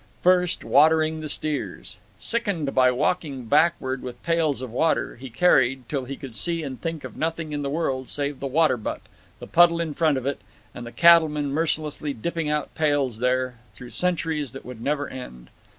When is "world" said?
7.69-8.09